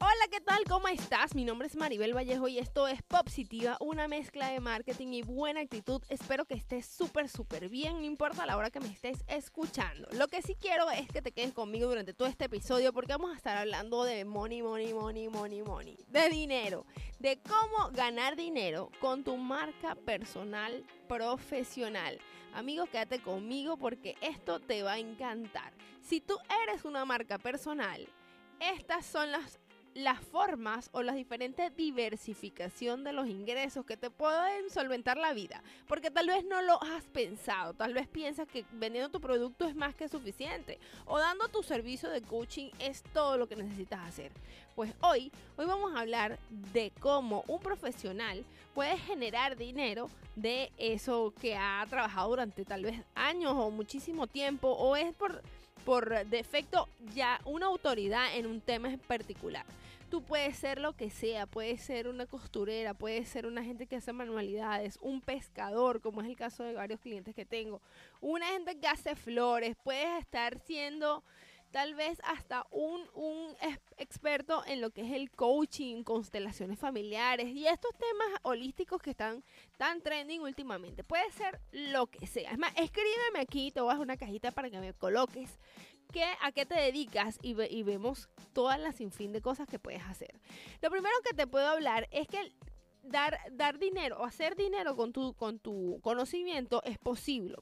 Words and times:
Hola, 0.00 0.28
¿qué 0.30 0.40
tal? 0.40 0.62
¿Cómo 0.68 0.86
estás? 0.86 1.34
Mi 1.34 1.44
nombre 1.44 1.66
es 1.66 1.74
Maribel 1.74 2.14
Vallejo 2.14 2.46
y 2.46 2.60
esto 2.60 2.86
es 2.86 3.02
Positiva, 3.02 3.76
una 3.80 4.06
mezcla 4.06 4.48
de 4.48 4.60
marketing 4.60 5.08
y 5.08 5.22
buena 5.22 5.60
actitud. 5.60 6.00
Espero 6.08 6.44
que 6.44 6.54
estés 6.54 6.86
súper, 6.86 7.28
súper 7.28 7.68
bien, 7.68 7.94
no 7.98 8.04
importa 8.04 8.46
la 8.46 8.56
hora 8.56 8.70
que 8.70 8.78
me 8.78 8.86
estés 8.86 9.24
escuchando. 9.26 10.08
Lo 10.12 10.28
que 10.28 10.40
sí 10.40 10.54
quiero 10.54 10.88
es 10.92 11.08
que 11.08 11.20
te 11.20 11.32
quedes 11.32 11.52
conmigo 11.52 11.88
durante 11.88 12.14
todo 12.14 12.28
este 12.28 12.44
episodio 12.44 12.92
porque 12.92 13.14
vamos 13.14 13.32
a 13.32 13.36
estar 13.36 13.56
hablando 13.56 14.04
de 14.04 14.24
money, 14.24 14.62
money, 14.62 14.94
money, 14.94 15.28
money, 15.28 15.62
money, 15.62 15.98
de 16.06 16.28
dinero, 16.28 16.86
de 17.18 17.40
cómo 17.42 17.90
ganar 17.90 18.36
dinero 18.36 18.92
con 19.00 19.24
tu 19.24 19.36
marca 19.36 19.96
personal 19.96 20.84
profesional. 21.08 22.20
Amigo, 22.54 22.86
quédate 22.86 23.20
conmigo 23.20 23.76
porque 23.76 24.16
esto 24.20 24.60
te 24.60 24.84
va 24.84 24.92
a 24.92 24.98
encantar. 24.98 25.72
Si 26.00 26.20
tú 26.20 26.38
eres 26.62 26.84
una 26.84 27.04
marca 27.04 27.38
personal, 27.38 28.08
estas 28.60 29.04
son 29.04 29.32
las 29.32 29.58
las 29.94 30.20
formas 30.20 30.90
o 30.92 31.02
la 31.02 31.12
diferente 31.12 31.70
diversificación 31.70 33.04
de 33.04 33.12
los 33.12 33.28
ingresos 33.28 33.84
que 33.84 33.96
te 33.96 34.10
pueden 34.10 34.70
solventar 34.70 35.16
la 35.16 35.32
vida. 35.32 35.62
Porque 35.86 36.10
tal 36.10 36.28
vez 36.28 36.44
no 36.44 36.62
lo 36.62 36.82
has 36.82 37.04
pensado, 37.04 37.74
tal 37.74 37.94
vez 37.94 38.06
piensas 38.08 38.48
que 38.48 38.64
vendiendo 38.72 39.10
tu 39.10 39.20
producto 39.20 39.66
es 39.66 39.74
más 39.74 39.94
que 39.94 40.08
suficiente 40.08 40.78
o 41.06 41.18
dando 41.18 41.48
tu 41.48 41.62
servicio 41.62 42.08
de 42.10 42.22
coaching 42.22 42.70
es 42.78 43.02
todo 43.12 43.36
lo 43.36 43.48
que 43.48 43.56
necesitas 43.56 44.06
hacer. 44.06 44.32
Pues 44.74 44.94
hoy, 45.00 45.32
hoy 45.56 45.66
vamos 45.66 45.94
a 45.94 46.00
hablar 46.00 46.38
de 46.72 46.92
cómo 47.00 47.44
un 47.48 47.58
profesional 47.58 48.44
puede 48.74 48.96
generar 48.98 49.56
dinero 49.56 50.08
de 50.36 50.70
eso 50.78 51.34
que 51.40 51.56
ha 51.56 51.84
trabajado 51.90 52.28
durante 52.28 52.64
tal 52.64 52.84
vez 52.84 53.02
años 53.16 53.54
o 53.56 53.70
muchísimo 53.70 54.28
tiempo 54.28 54.68
o 54.68 54.94
es 54.94 55.12
por 55.14 55.42
por 55.88 56.26
defecto 56.26 56.86
ya 57.14 57.40
una 57.46 57.64
autoridad 57.64 58.36
en 58.36 58.44
un 58.44 58.60
tema 58.60 58.92
en 58.92 58.98
particular. 58.98 59.64
Tú 60.10 60.20
puedes 60.20 60.54
ser 60.58 60.78
lo 60.78 60.92
que 60.92 61.08
sea, 61.08 61.46
puedes 61.46 61.80
ser 61.80 62.08
una 62.08 62.26
costurera, 62.26 62.92
puedes 62.92 63.26
ser 63.26 63.46
una 63.46 63.64
gente 63.64 63.86
que 63.86 63.96
hace 63.96 64.12
manualidades, 64.12 64.98
un 65.00 65.22
pescador, 65.22 66.02
como 66.02 66.20
es 66.20 66.28
el 66.28 66.36
caso 66.36 66.62
de 66.62 66.74
varios 66.74 67.00
clientes 67.00 67.34
que 67.34 67.46
tengo, 67.46 67.80
una 68.20 68.48
gente 68.48 68.78
que 68.78 68.86
hace 68.86 69.16
flores, 69.16 69.76
puedes 69.82 70.20
estar 70.20 70.58
siendo 70.58 71.24
tal 71.70 71.94
vez 71.94 72.20
hasta 72.24 72.66
un, 72.70 73.02
un, 73.14 73.56
experto 73.96 74.64
en 74.66 74.80
lo 74.80 74.90
que 74.90 75.02
es 75.02 75.12
el 75.12 75.30
coaching, 75.30 76.02
constelaciones 76.02 76.78
familiares 76.78 77.48
y 77.48 77.66
estos 77.66 77.92
temas 77.96 78.40
holísticos 78.42 79.02
que 79.02 79.10
están 79.10 79.44
tan 79.76 80.00
trending 80.00 80.42
últimamente. 80.42 81.04
Puede 81.04 81.30
ser 81.32 81.60
lo 81.72 82.06
que 82.06 82.26
sea. 82.26 82.52
Es 82.52 82.58
más, 82.58 82.72
escríbeme 82.76 83.40
aquí, 83.40 83.70
te 83.70 83.80
voy 83.80 83.90
a 83.90 83.94
dar 83.94 84.02
una 84.02 84.16
cajita 84.16 84.50
para 84.50 84.70
que 84.70 84.80
me 84.80 84.94
coloques 84.94 85.58
que, 86.12 86.24
a 86.40 86.52
qué 86.52 86.64
te 86.64 86.74
dedicas 86.74 87.38
y, 87.42 87.60
y 87.62 87.82
vemos 87.82 88.28
todas 88.52 88.80
las 88.80 88.96
sinfín 88.96 89.32
de 89.32 89.42
cosas 89.42 89.68
que 89.68 89.78
puedes 89.78 90.02
hacer. 90.02 90.40
Lo 90.80 90.90
primero 90.90 91.14
que 91.24 91.34
te 91.34 91.46
puedo 91.46 91.66
hablar 91.66 92.08
es 92.10 92.26
que 92.28 92.52
dar, 93.02 93.38
dar 93.52 93.78
dinero 93.78 94.18
o 94.18 94.24
hacer 94.24 94.56
dinero 94.56 94.96
con 94.96 95.12
tu, 95.12 95.34
con 95.34 95.58
tu 95.58 96.00
conocimiento 96.02 96.82
es 96.84 96.98
posible 96.98 97.56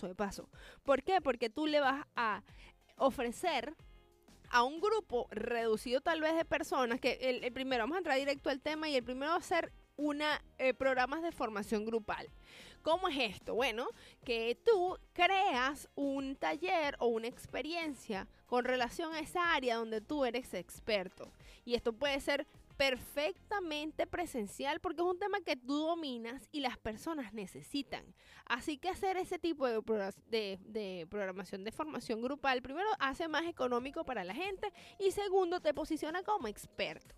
de 0.00 0.14
paso. 0.14 0.48
¿Por 0.82 1.02
qué? 1.02 1.20
Porque 1.20 1.50
tú 1.50 1.66
le 1.66 1.80
vas 1.80 2.06
a 2.16 2.42
ofrecer 2.96 3.74
a 4.50 4.62
un 4.62 4.80
grupo 4.80 5.28
reducido 5.30 6.00
tal 6.00 6.20
vez 6.20 6.36
de 6.36 6.44
personas, 6.44 7.00
que 7.00 7.18
el, 7.42 7.52
primero, 7.52 7.84
vamos 7.84 7.96
a 7.96 7.98
entrar 7.98 8.18
directo 8.18 8.50
al 8.50 8.60
tema 8.60 8.88
y 8.88 8.96
el 8.96 9.02
primero 9.02 9.32
va 9.32 9.38
a 9.38 9.42
ser 9.42 9.72
una 9.96 10.42
eh, 10.58 10.74
programas 10.74 11.22
de 11.22 11.32
formación 11.32 11.84
grupal. 11.84 12.28
¿Cómo 12.82 13.08
es 13.08 13.36
esto? 13.36 13.54
Bueno, 13.54 13.86
que 14.24 14.58
tú 14.64 14.98
creas 15.12 15.88
un 15.94 16.36
taller 16.36 16.96
o 16.98 17.06
una 17.06 17.28
experiencia 17.28 18.26
con 18.46 18.64
relación 18.64 19.14
a 19.14 19.20
esa 19.20 19.54
área 19.54 19.76
donde 19.76 20.00
tú 20.00 20.24
eres 20.24 20.52
experto. 20.52 21.32
Y 21.64 21.74
esto 21.74 21.92
puede 21.92 22.18
ser 22.20 22.46
perfectamente 22.82 24.08
presencial 24.08 24.80
porque 24.80 25.02
es 25.02 25.06
un 25.06 25.16
tema 25.16 25.38
que 25.40 25.54
tú 25.54 25.86
dominas 25.86 26.48
y 26.50 26.58
las 26.58 26.76
personas 26.76 27.32
necesitan. 27.32 28.04
Así 28.44 28.76
que 28.76 28.88
hacer 28.88 29.16
ese 29.16 29.38
tipo 29.38 29.68
de, 29.68 31.06
programación 31.08 31.62
de 31.62 31.70
formación 31.70 32.20
grupal, 32.22 32.60
primero, 32.60 32.88
hace 32.98 33.28
más 33.28 33.44
económico 33.44 34.04
para 34.04 34.24
la 34.24 34.34
gente 34.34 34.72
y 34.98 35.12
segundo, 35.12 35.60
te 35.60 35.72
posiciona 35.72 36.24
como 36.24 36.48
experto 36.48 37.14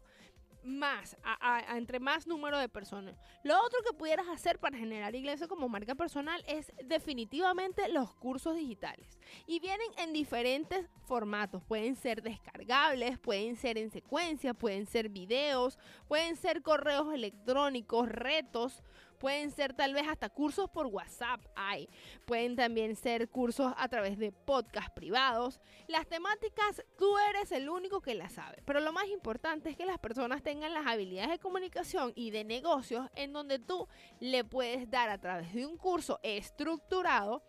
más, 0.64 1.16
a, 1.22 1.76
entre 1.76 2.00
más 2.00 2.26
número 2.26 2.58
de 2.58 2.68
personas. 2.68 3.16
Lo 3.42 3.54
otro 3.62 3.80
que 3.86 3.96
pudieras 3.96 4.28
hacer 4.28 4.58
para 4.58 4.78
generar 4.78 5.14
iglesia 5.14 5.46
como 5.46 5.68
marca 5.68 5.94
personal 5.94 6.42
es 6.46 6.72
definitivamente 6.84 7.88
los 7.88 8.14
cursos 8.14 8.56
digitales. 8.56 9.18
Y 9.46 9.60
vienen 9.60 9.88
en 9.98 10.12
diferentes 10.12 10.86
formatos. 11.06 11.62
Pueden 11.64 11.96
ser 11.96 12.22
descargables, 12.22 13.18
pueden 13.18 13.56
ser 13.56 13.78
en 13.78 13.90
secuencia, 13.90 14.54
pueden 14.54 14.86
ser 14.86 15.08
videos, 15.08 15.78
pueden 16.08 16.36
ser 16.36 16.62
correos 16.62 17.12
electrónicos, 17.12 18.08
retos, 18.08 18.82
Pueden 19.24 19.52
ser 19.52 19.72
tal 19.72 19.94
vez 19.94 20.06
hasta 20.06 20.28
cursos 20.28 20.68
por 20.68 20.84
WhatsApp, 20.84 21.40
hay. 21.56 21.88
Pueden 22.26 22.56
también 22.56 22.94
ser 22.94 23.30
cursos 23.30 23.72
a 23.78 23.88
través 23.88 24.18
de 24.18 24.32
podcast 24.32 24.94
privados. 24.94 25.62
Las 25.88 26.06
temáticas, 26.06 26.84
tú 26.98 27.06
eres 27.30 27.50
el 27.50 27.70
único 27.70 28.02
que 28.02 28.14
las 28.14 28.32
sabe. 28.34 28.62
Pero 28.66 28.80
lo 28.80 28.92
más 28.92 29.08
importante 29.08 29.70
es 29.70 29.78
que 29.78 29.86
las 29.86 29.98
personas 29.98 30.42
tengan 30.42 30.74
las 30.74 30.86
habilidades 30.86 31.30
de 31.30 31.38
comunicación 31.38 32.12
y 32.14 32.32
de 32.32 32.44
negocios 32.44 33.08
en 33.14 33.32
donde 33.32 33.58
tú 33.58 33.88
le 34.20 34.44
puedes 34.44 34.90
dar 34.90 35.08
a 35.08 35.16
través 35.16 35.54
de 35.54 35.64
un 35.64 35.78
curso 35.78 36.20
estructurado 36.22 37.42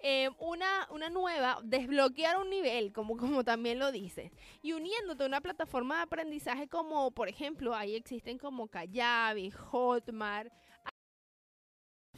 eh, 0.00 0.30
una, 0.38 0.88
una, 0.90 1.10
nueva, 1.10 1.60
desbloquear 1.62 2.38
un 2.38 2.50
nivel, 2.50 2.92
como, 2.92 3.16
como 3.16 3.44
también 3.44 3.78
lo 3.78 3.92
dices, 3.92 4.32
y 4.62 4.72
uniéndote 4.72 5.22
a 5.22 5.26
una 5.26 5.42
plataforma 5.42 5.98
de 5.98 6.02
aprendizaje 6.02 6.68
como, 6.68 7.12
por 7.12 7.28
ejemplo, 7.28 7.74
ahí 7.74 7.94
existen 7.94 8.38
como 8.38 8.66
Kajabi, 8.66 9.50
Hotmart, 9.50 10.50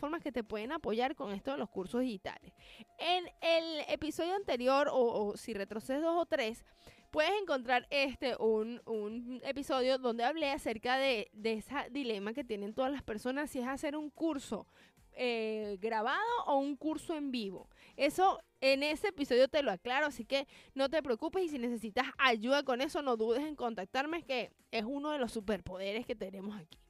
formas 0.02 0.20
que 0.20 0.32
te 0.32 0.42
pueden 0.42 0.72
apoyar 0.72 1.14
con 1.14 1.32
esto 1.32 1.52
de 1.52 1.58
los 1.58 1.70
cursos 1.70 2.00
digitales. 2.00 2.52
En 2.98 3.24
el 3.40 3.84
episodio 3.86 4.34
anterior, 4.34 4.88
o, 4.90 5.36
si 5.36 5.54
retrocedes 5.54 6.02
dos 6.02 6.20
o 6.20 6.26
tres, 6.26 6.64
puedes 7.12 7.30
encontrar 7.40 7.86
este 7.90 8.34
un, 8.36 8.82
un 8.84 9.40
episodio 9.44 9.98
donde 9.98 10.24
hablé 10.24 10.50
acerca 10.50 10.98
de, 10.98 11.30
de 11.32 11.52
ese 11.52 11.74
dilema 11.92 12.32
que 12.32 12.42
tienen 12.42 12.74
todas 12.74 12.90
las 12.90 13.04
personas 13.04 13.48
si 13.48 13.60
es 13.60 13.68
hacer 13.68 13.96
un 13.96 14.10
curso 14.10 14.66
eh, 15.14 15.78
grabado 15.80 16.18
o 16.46 16.56
un 16.56 16.74
curso 16.74 17.14
en 17.14 17.30
vivo. 17.30 17.68
Eso 17.96 18.40
en 18.60 18.82
ese 18.82 19.08
episodio 19.08 19.46
te 19.46 19.62
lo 19.62 19.70
aclaro, 19.70 20.06
así 20.06 20.24
que 20.24 20.48
no 20.74 20.88
te 20.88 21.00
preocupes 21.02 21.44
y 21.44 21.48
si 21.48 21.58
necesitas 21.58 22.06
ayuda 22.18 22.64
con 22.64 22.80
eso, 22.80 23.02
no 23.02 23.16
dudes 23.16 23.44
en 23.44 23.54
contactarme, 23.54 24.24
que 24.24 24.50
es 24.72 24.84
uno 24.84 25.10
de 25.10 25.18
los 25.18 25.30
superpoderes 25.30 26.06
que 26.06 26.16
tenemos 26.16 26.56
aquí. 26.56 26.81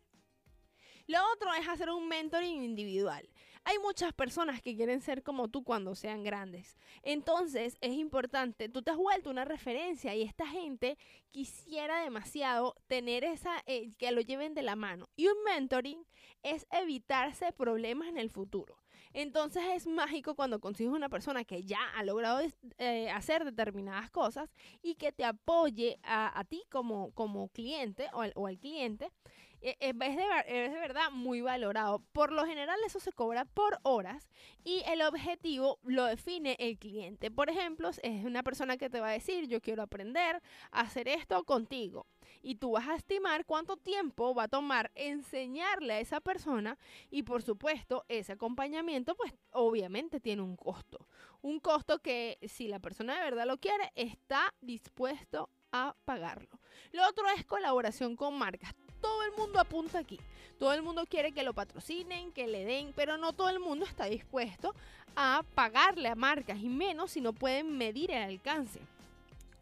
Lo 1.06 1.18
otro 1.34 1.52
es 1.54 1.66
hacer 1.68 1.90
un 1.90 2.08
mentoring 2.08 2.62
individual. 2.62 3.28
Hay 3.64 3.78
muchas 3.78 4.12
personas 4.12 4.60
que 4.60 4.74
quieren 4.74 5.00
ser 5.00 5.22
como 5.22 5.48
tú 5.48 5.62
cuando 5.62 5.94
sean 5.94 6.24
grandes. 6.24 6.76
Entonces 7.02 7.76
es 7.80 7.92
importante, 7.92 8.68
tú 8.68 8.82
te 8.82 8.90
has 8.90 8.96
vuelto 8.96 9.30
una 9.30 9.44
referencia 9.44 10.14
y 10.14 10.22
esta 10.22 10.46
gente 10.46 10.98
quisiera 11.30 12.02
demasiado 12.02 12.74
tener 12.88 13.22
esa, 13.22 13.62
eh, 13.66 13.92
que 13.98 14.10
lo 14.10 14.20
lleven 14.20 14.54
de 14.54 14.62
la 14.62 14.74
mano. 14.74 15.08
Y 15.16 15.28
un 15.28 15.44
mentoring 15.44 16.04
es 16.42 16.66
evitarse 16.70 17.52
problemas 17.52 18.08
en 18.08 18.18
el 18.18 18.30
futuro. 18.30 18.78
Entonces 19.14 19.62
es 19.74 19.86
mágico 19.86 20.34
cuando 20.34 20.58
consigues 20.58 20.92
una 20.92 21.10
persona 21.10 21.44
que 21.44 21.64
ya 21.64 21.80
ha 21.94 22.02
logrado 22.02 22.40
eh, 22.78 23.10
hacer 23.10 23.44
determinadas 23.44 24.10
cosas 24.10 24.50
y 24.82 24.94
que 24.94 25.12
te 25.12 25.24
apoye 25.24 25.98
a, 26.02 26.42
ti 26.48 26.64
como, 26.70 27.12
como 27.12 27.48
cliente 27.48 28.08
o 28.12 28.46
al 28.46 28.58
cliente 28.58 29.12
es 29.62 29.96
de, 30.16 30.26
es 30.46 30.72
de 30.72 30.78
verdad 30.80 31.10
muy 31.12 31.40
valorado. 31.40 32.00
Por 32.12 32.32
lo 32.32 32.44
general 32.44 32.78
eso 32.84 32.98
se 32.98 33.12
cobra 33.12 33.44
por 33.44 33.78
horas 33.82 34.28
y 34.64 34.82
el 34.86 35.02
objetivo 35.02 35.78
lo 35.84 36.04
define 36.04 36.56
el 36.58 36.78
cliente. 36.78 37.30
Por 37.30 37.48
ejemplo, 37.48 37.90
es 37.90 38.24
una 38.24 38.42
persona 38.42 38.76
que 38.76 38.90
te 38.90 39.00
va 39.00 39.10
a 39.10 39.12
decir, 39.12 39.46
yo 39.46 39.60
quiero 39.60 39.82
aprender 39.82 40.42
a 40.72 40.80
hacer 40.80 41.08
esto 41.08 41.44
contigo. 41.44 42.06
Y 42.42 42.56
tú 42.56 42.72
vas 42.72 42.88
a 42.88 42.96
estimar 42.96 43.44
cuánto 43.46 43.76
tiempo 43.76 44.34
va 44.34 44.44
a 44.44 44.48
tomar 44.48 44.90
enseñarle 44.96 45.94
a 45.94 46.00
esa 46.00 46.20
persona 46.20 46.76
y 47.08 47.22
por 47.22 47.42
supuesto 47.42 48.04
ese 48.08 48.32
acompañamiento 48.32 49.14
pues 49.14 49.32
obviamente 49.52 50.18
tiene 50.18 50.42
un 50.42 50.56
costo. 50.56 51.06
Un 51.40 51.60
costo 51.60 52.00
que 52.00 52.38
si 52.42 52.66
la 52.66 52.80
persona 52.80 53.14
de 53.14 53.22
verdad 53.22 53.46
lo 53.46 53.58
quiere 53.58 53.92
está 53.94 54.52
dispuesto 54.60 55.50
a 55.70 55.94
pagarlo. 56.04 56.58
Lo 56.90 57.06
otro 57.08 57.24
es 57.36 57.44
colaboración 57.44 58.16
con 58.16 58.36
marcas 58.36 58.74
todo 59.02 59.22
el 59.24 59.32
mundo 59.32 59.60
apunta 59.60 59.98
aquí. 59.98 60.18
Todo 60.58 60.72
el 60.72 60.82
mundo 60.82 61.04
quiere 61.06 61.32
que 61.32 61.42
lo 61.42 61.52
patrocinen, 61.52 62.32
que 62.32 62.46
le 62.46 62.64
den, 62.64 62.92
pero 62.96 63.18
no 63.18 63.34
todo 63.34 63.50
el 63.50 63.60
mundo 63.60 63.84
está 63.84 64.06
dispuesto 64.06 64.74
a 65.14 65.44
pagarle 65.54 66.08
a 66.08 66.14
marcas 66.14 66.58
y 66.58 66.68
menos 66.68 67.10
si 67.10 67.20
no 67.20 67.34
pueden 67.34 67.76
medir 67.76 68.12
el 68.12 68.22
alcance 68.22 68.80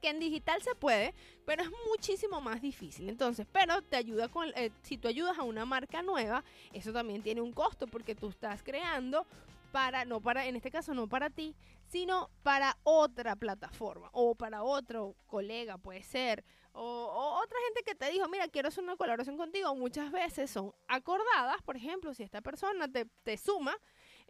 que 0.01 0.09
en 0.09 0.19
digital 0.19 0.63
se 0.63 0.75
puede, 0.75 1.15
pero 1.45 1.63
es 1.63 1.69
muchísimo 1.89 2.41
más 2.41 2.63
difícil. 2.63 3.09
Entonces, 3.09 3.47
pero 3.53 3.83
te 3.83 3.97
ayuda 3.97 4.29
con, 4.29 4.49
eh, 4.57 4.71
si 4.83 4.97
tú 4.97 5.09
ayudas 5.09 5.39
a 5.39 5.43
una 5.43 5.65
marca 5.65 6.03
nueva, 6.03 6.43
eso 6.73 6.93
también 6.93 7.23
tiene 7.23 7.41
un 7.41 7.53
costo 7.53 7.87
porque 7.87 8.15
tú 8.15 8.31
estás 8.31 8.63
creando 8.63 9.27
para, 9.73 10.05
no 10.05 10.21
para, 10.21 10.47
en 10.47 10.57
este 10.57 10.71
caso 10.71 10.95
no 10.95 11.07
para 11.07 11.31
ti, 11.31 11.55
sino 11.89 12.31
para 12.43 12.77
otra 12.83 13.37
plataforma 13.37 14.09
o 14.13 14.35
para 14.35 14.63
otro 14.63 15.15
colega, 15.27 15.77
puede 15.77 16.03
ser, 16.03 16.45
o, 16.73 17.41
otra 17.43 17.59
gente 17.67 17.83
que 17.85 17.95
te 17.95 18.11
dijo, 18.11 18.29
mira, 18.29 18.49
quiero 18.49 18.69
hacer 18.69 18.85
una 18.85 18.97
colaboración 18.97 19.37
contigo, 19.37 19.75
muchas 19.75 20.13
veces 20.13 20.51
son 20.51 20.73
acordadas, 20.89 21.63
por 21.63 21.77
ejemplo, 21.77 22.15
si 22.15 22.23
esta 22.23 22.41
persona 22.41 22.91
te, 22.91 23.07
te 23.23 23.37
suma, 23.37 23.77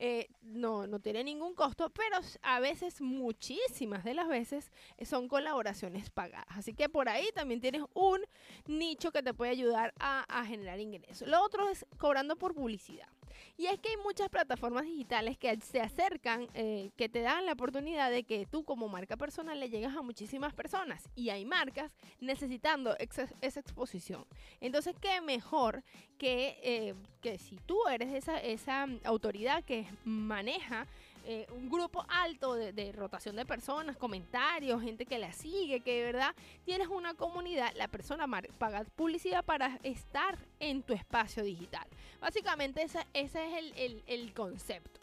eh, 0.03 0.29
no, 0.41 0.87
no 0.87 0.99
tiene 0.99 1.23
ningún 1.23 1.55
costo, 1.55 1.91
pero 1.91 2.17
a 2.43 2.61
veces, 2.61 3.03
muchísimas 3.03 4.03
de 4.03 4.15
las 4.15 4.29
veces, 4.29 4.73
eh, 4.97 5.05
son 5.05 5.29
colaboraciones 5.29 6.09
pagadas. 6.09 6.47
Así 6.57 6.73
que 6.73 6.89
por 6.89 7.11
ahí 7.11 7.29
también 7.35 7.61
tienes 7.61 7.83
un 7.93 8.21
nicho 8.67 9.13
que 9.13 9.23
te 9.23 9.35
puede 9.35 9.51
ayudar 9.51 9.93
a, 10.01 10.25
a 10.29 10.47
generar 10.47 10.81
ingresos. 10.81 11.29
Lo 11.29 11.43
otro 11.45 11.69
es 11.69 11.85
cobrando 11.99 12.37
por 12.37 12.55
publicidad. 12.55 13.09
Y 13.57 13.67
es 13.67 13.79
que 13.79 13.91
hay 13.91 13.97
muchas 13.99 14.29
plataformas 14.29 14.85
digitales 14.85 15.37
que 15.39 15.59
se 15.61 15.81
acercan, 15.81 16.49
eh, 16.55 16.91
que 16.97 17.09
te 17.09 17.21
dan 17.21 17.47
la 17.47 17.53
oportunidad 17.53 18.11
de 18.11 18.25
que 18.25 18.47
tú 18.47 18.65
como 18.65 18.89
marca 18.89 19.17
personal 19.17 19.59
le 19.59 19.69
llegas 19.69 19.97
a 19.97 20.03
muchísimas 20.03 20.55
personas. 20.55 21.09
Y 21.15 21.31
hay 21.31 21.45
marcas 21.45 21.91
necesitando 22.21 22.97
esa 22.99 23.61
exposición. 23.61 24.27
Entonces, 24.61 24.95
¿qué 25.01 25.21
mejor 25.21 25.83
que, 26.19 26.59
eh, 26.63 26.95
que 27.21 27.39
si 27.39 27.57
tú 27.67 27.79
eres 27.89 28.13
esa, 28.13 28.39
esa 28.39 28.87
autoridad 29.05 29.65
que 29.65 29.87
maneja 30.05 30.87
eh, 31.25 31.46
un 31.52 31.69
grupo 31.69 32.05
alto 32.08 32.55
de, 32.55 32.93
rotación 32.93 33.37
de 33.37 33.44
personas, 33.44 33.96
comentarios, 33.96 34.82
gente 34.82 35.06
que 35.06 35.19
la 35.19 35.32
sigue, 35.32 35.81
que 35.81 35.99
de 35.99 36.05
verdad 36.05 36.34
tienes 36.64 36.88
una 36.88 37.14
comunidad, 37.14 37.72
la 37.76 37.88
persona 37.88 38.26
paga 38.58 38.84
publicidad 38.96 39.44
para 39.44 39.78
estar 39.82 40.38
en 40.58 40.82
tu 40.82 40.93
espacio 40.93 41.43
digital. 41.43 41.87
Básicamente 42.20 42.82
ese, 42.82 43.06
es 43.12 43.34
el, 43.34 44.02
el 44.06 44.32
concepto. 44.34 45.00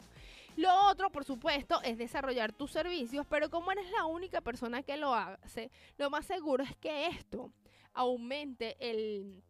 Lo 0.56 0.88
otro, 0.88 1.08
por 1.10 1.24
supuesto, 1.24 1.80
es 1.82 1.98
desarrollar 1.98 2.52
tus 2.52 2.72
servicios, 2.72 3.24
pero 3.30 3.48
como 3.48 3.70
eres 3.70 3.88
la 3.92 4.06
única 4.06 4.40
persona 4.40 4.82
que 4.82 4.96
lo 4.96 5.14
hace, 5.14 5.70
lo 5.98 6.10
más 6.10 6.26
seguro 6.26 6.64
es 6.64 6.74
que 6.76 7.06
esto 7.06 7.52
aumente 7.94 8.76
el 8.80 9.40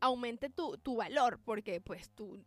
aumente 0.00 0.48
tu, 0.48 0.78
tu 0.78 0.96
valor, 0.96 1.38
porque 1.44 1.80
pues 1.80 2.10
tú 2.10 2.42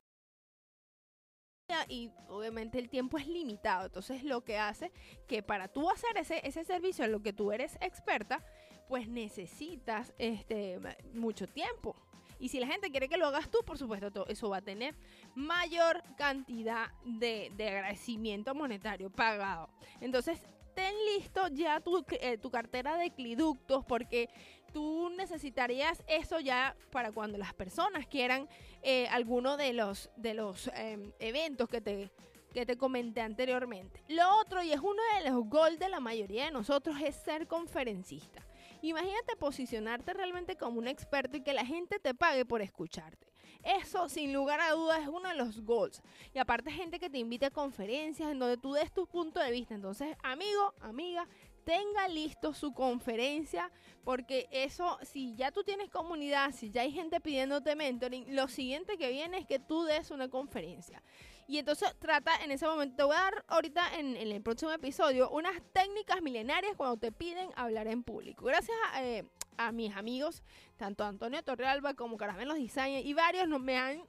y 1.87 2.11
obviamente 2.27 2.79
el 2.79 2.89
tiempo 2.89 3.17
es 3.17 3.27
limitado. 3.27 3.85
Entonces 3.85 4.23
lo 4.23 4.41
que 4.41 4.57
hace 4.57 4.91
que 5.27 5.43
para 5.43 5.67
tú 5.67 5.89
hacer 5.89 6.17
ese, 6.17 6.41
ese 6.45 6.63
servicio 6.63 7.05
en 7.05 7.11
lo 7.11 7.21
que 7.21 7.33
tú 7.33 7.51
eres 7.51 7.77
experta, 7.81 8.43
pues 8.87 9.07
necesitas 9.07 10.13
este, 10.17 10.79
mucho 11.13 11.47
tiempo. 11.47 11.95
Y 12.39 12.49
si 12.49 12.59
la 12.59 12.67
gente 12.67 12.91
quiere 12.91 13.07
que 13.07 13.17
lo 13.17 13.27
hagas 13.27 13.49
tú, 13.49 13.59
por 13.65 13.77
supuesto, 13.77 14.27
eso 14.27 14.49
va 14.49 14.57
a 14.57 14.61
tener 14.61 14.95
mayor 15.33 16.03
cantidad 16.17 16.91
de, 17.05 17.51
de 17.55 17.69
agradecimiento 17.69 18.53
monetario 18.53 19.09
pagado. 19.09 19.69
Entonces, 20.01 20.41
ten 20.73 20.93
listo 21.15 21.47
ya 21.49 21.79
tu, 21.79 22.05
eh, 22.19 22.37
tu 22.37 22.49
cartera 22.49 22.97
de 22.97 23.11
cliductos 23.11 23.85
porque 23.85 24.29
tú 24.73 25.09
necesitarías 25.15 26.03
eso 26.07 26.39
ya 26.39 26.75
para 26.91 27.11
cuando 27.11 27.37
las 27.37 27.53
personas 27.53 28.07
quieran 28.07 28.49
eh, 28.81 29.07
alguno 29.07 29.55
de 29.57 29.73
los, 29.73 30.09
de 30.17 30.33
los 30.33 30.69
em, 30.75 31.11
eventos 31.19 31.69
que 31.69 31.79
te, 31.79 32.11
que 32.53 32.65
te 32.65 32.77
comenté 32.77 33.21
anteriormente. 33.21 34.03
Lo 34.07 34.37
otro, 34.39 34.63
y 34.63 34.71
es 34.71 34.79
uno 34.79 35.01
de 35.17 35.29
los 35.29 35.45
goals 35.45 35.79
de 35.79 35.89
la 35.89 35.99
mayoría 35.99 36.45
de 36.45 36.51
nosotros, 36.51 36.95
es 37.01 37.15
ser 37.15 37.47
conferencista. 37.47 38.45
Imagínate 38.81 39.35
posicionarte 39.37 40.13
realmente 40.13 40.57
como 40.57 40.79
un 40.79 40.87
experto 40.87 41.37
y 41.37 41.41
que 41.41 41.53
la 41.53 41.65
gente 41.65 41.99
te 41.99 42.13
pague 42.13 42.45
por 42.45 42.61
escucharte. 42.61 43.32
Eso, 43.63 44.09
sin 44.09 44.33
lugar 44.33 44.59
a 44.59 44.71
dudas, 44.71 45.01
es 45.01 45.07
uno 45.07 45.29
de 45.29 45.35
los 45.35 45.61
goals. 45.61 46.01
Y 46.33 46.39
aparte, 46.39 46.71
gente 46.71 46.99
que 46.99 47.09
te 47.09 47.17
invite 47.17 47.45
a 47.45 47.51
conferencias 47.51 48.31
en 48.31 48.39
donde 48.39 48.57
tú 48.57 48.73
des 48.73 48.91
tu 48.91 49.07
punto 49.07 49.39
de 49.39 49.51
vista. 49.51 49.73
Entonces, 49.73 50.15
amigo, 50.23 50.73
amiga, 50.81 51.27
tenga 51.63 52.07
listo 52.07 52.53
su 52.53 52.73
conferencia, 52.73 53.71
porque 54.03 54.47
eso, 54.51 54.97
si 55.01 55.35
ya 55.35 55.51
tú 55.51 55.63
tienes 55.63 55.89
comunidad, 55.89 56.51
si 56.51 56.69
ya 56.69 56.81
hay 56.81 56.91
gente 56.91 57.19
pidiéndote 57.21 57.75
mentoring, 57.75 58.35
lo 58.35 58.47
siguiente 58.47 58.97
que 58.97 59.11
viene 59.11 59.37
es 59.37 59.45
que 59.45 59.59
tú 59.59 59.83
des 59.83 60.11
una 60.11 60.29
conferencia. 60.29 61.01
Y 61.47 61.57
entonces 61.57 61.93
trata 61.99 62.31
en 62.43 62.51
ese 62.51 62.65
momento, 62.65 62.95
te 62.95 63.03
voy 63.03 63.15
a 63.15 63.19
dar 63.19 63.45
ahorita 63.47 63.99
en, 63.99 64.15
el 64.15 64.41
próximo 64.41 64.71
episodio 64.71 65.29
unas 65.29 65.61
técnicas 65.73 66.21
milenarias 66.21 66.75
cuando 66.75 66.97
te 66.97 67.11
piden 67.11 67.49
hablar 67.55 67.87
en 67.87 68.03
público. 68.03 68.45
Gracias 68.45 68.77
a, 68.91 69.03
eh, 69.03 69.25
a 69.57 69.71
mis 69.71 69.95
amigos, 69.95 70.43
tanto 70.77 71.03
Antonio 71.03 71.43
Torrealba 71.43 71.93
como 71.93 72.17
Caramelos 72.17 72.57
Design 72.57 73.05
y 73.05 73.13
varios 73.13 73.47
nos 73.47 73.61
me 73.61 73.77
han 73.77 74.03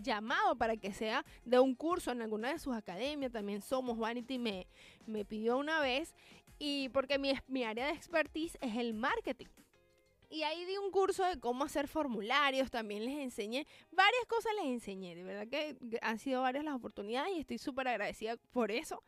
llamado 0.00 0.56
para 0.56 0.76
que 0.76 0.92
sea 0.92 1.24
de 1.44 1.58
un 1.58 1.74
curso 1.74 2.12
en 2.12 2.22
alguna 2.22 2.50
de 2.52 2.58
sus 2.58 2.74
academias. 2.74 3.32
También 3.32 3.60
Somos 3.60 3.98
Vanity 3.98 4.38
me, 4.38 4.66
me 5.06 5.24
pidió 5.24 5.58
una 5.58 5.80
vez 5.80 6.14
y 6.58 6.88
porque 6.90 7.18
mi, 7.18 7.34
mi 7.46 7.64
área 7.64 7.86
de 7.86 7.92
expertise 7.92 8.58
es 8.60 8.76
el 8.76 8.94
marketing. 8.94 9.46
Y 10.28 10.42
ahí 10.42 10.64
di 10.66 10.76
un 10.76 10.90
curso 10.90 11.24
de 11.24 11.40
cómo 11.40 11.64
hacer 11.64 11.88
formularios, 11.88 12.70
también 12.70 13.04
les 13.04 13.18
enseñé, 13.18 13.66
varias 13.90 14.24
cosas 14.26 14.52
les 14.56 14.66
enseñé, 14.66 15.14
de 15.14 15.24
verdad 15.24 15.48
que 15.48 15.76
han 16.02 16.18
sido 16.18 16.42
varias 16.42 16.64
las 16.64 16.74
oportunidades 16.74 17.34
y 17.34 17.40
estoy 17.40 17.58
súper 17.58 17.88
agradecida 17.88 18.36
por 18.50 18.70
eso. 18.70 19.02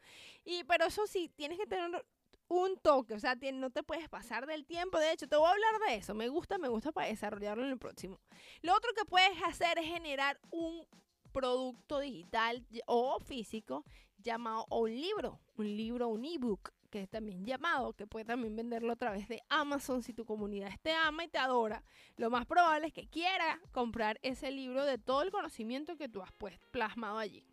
Y 0.45 0.65
pero 0.65 0.87
eso 0.87 1.07
sí, 1.07 1.31
tienes 1.37 1.59
que 1.59 1.67
tener 1.67 2.05
un 2.49 2.77
toque, 2.79 3.15
o 3.15 3.21
sea, 3.21 3.37
no 3.53 3.71
te 3.71 3.83
puedes 3.83 4.09
pasar 4.09 4.47
del 4.47 4.67
tiempo. 4.67 4.99
De 4.99 5.13
hecho, 5.13 5.29
te 5.29 5.37
voy 5.37 5.47
a 5.47 5.53
hablar 5.53 5.73
de 5.87 5.95
eso. 5.97 6.15
Me 6.15 6.29
gusta, 6.29 6.59
me 6.59 6.69
gusta 6.69 6.91
para 6.91 7.07
desarrollarlo 7.07 7.65
en 7.65 7.71
el 7.71 7.79
próximo. 7.79 8.19
Lo 8.63 8.75
otro 8.75 8.93
que 8.95 9.05
puedes 9.05 9.41
hacer 9.45 9.79
es 9.79 9.87
generar 9.87 10.41
un 10.51 10.85
producto 11.33 12.01
digital 12.01 12.67
o 12.87 13.21
físico 13.21 13.85
llamado 14.19 14.67
un 14.71 14.91
libro, 14.91 15.41
un 15.57 15.77
libro, 15.77 16.09
un 16.09 16.25
ebook 16.25 16.73
que 16.91 17.03
es 17.03 17.09
también 17.09 17.45
llamado, 17.45 17.95
que 17.95 18.07
puede 18.07 18.25
también 18.25 18.55
venderlo 18.57 18.93
a 18.93 18.97
través 18.97 19.29
de 19.29 19.43
Amazon 19.49 20.03
si 20.03 20.13
tu 20.13 20.25
comunidad 20.25 20.71
te 20.83 20.93
ama 20.93 21.25
y 21.25 21.29
te 21.29 21.39
adora. 21.39 21.83
Lo 22.17 22.31
más 22.31 22.45
probable 22.47 22.89
es 22.89 22.93
que 22.93 23.09
quiera 23.09 23.61
comprar 23.73 24.19
ese 24.23 24.51
libro 24.51 24.85
de 24.85 24.99
todo 24.99 25.23
el 25.23 25.31
conocimiento 25.31 25.97
que 25.97 26.09
tú 26.09 26.21
has 26.21 26.33
pues, 26.33 26.59
plasmado 26.71 27.19
allí. 27.19 27.47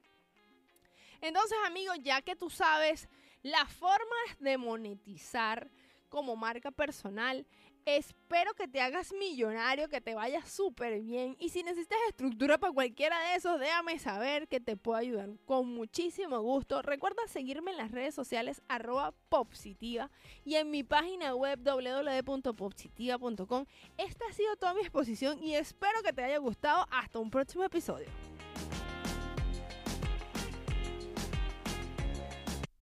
Entonces, 1.22 1.58
amigos, 1.66 1.98
ya 2.02 2.22
que 2.22 2.36
tú 2.36 2.50
sabes 2.50 3.08
las 3.42 3.72
formas 3.72 4.38
de 4.40 4.58
monetizar 4.58 5.70
como 6.10 6.36
marca 6.36 6.72
personal, 6.72 7.46
Espero 7.88 8.54
que 8.54 8.68
te 8.68 8.82
hagas 8.82 9.14
millonario, 9.14 9.88
que 9.88 10.02
te 10.02 10.14
vaya 10.14 10.46
súper 10.46 11.00
bien. 11.00 11.38
Y 11.40 11.48
si 11.48 11.64
necesitas 11.64 11.98
estructura 12.10 12.58
para 12.58 12.74
cualquiera 12.74 13.18
de 13.18 13.36
esos, 13.36 13.58
déjame 13.62 13.98
saber 13.98 14.50
que 14.50 14.60
te 14.60 14.76
puedo 14.76 14.98
ayudar 14.98 15.30
con 15.46 15.74
muchísimo 15.74 16.42
gusto. 16.42 16.82
Recuerda 16.82 17.26
seguirme 17.28 17.72
en 17.72 17.78
las 17.78 17.92
redes 17.92 18.14
sociales 18.14 18.62
arroba 18.68 19.14
popsitiva 19.30 20.12
y 20.44 20.56
en 20.56 20.70
mi 20.70 20.84
página 20.84 21.34
web 21.34 21.62
www.popsitiva.com. 21.64 23.66
Esta 23.98 24.26
ha 24.30 24.34
sido 24.34 24.58
toda 24.58 24.74
mi 24.74 24.82
exposición 24.82 25.42
y 25.42 25.56
espero 25.56 26.04
que 26.04 26.12
te 26.12 26.26
haya 26.26 26.40
gustado. 26.40 26.86
Hasta 26.92 27.20
un 27.20 27.32
próximo 27.32 27.64
episodio. 27.64 28.08